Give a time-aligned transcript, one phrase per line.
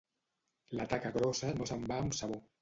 [0.79, 2.41] La taca grossa no se'n va amb sabó.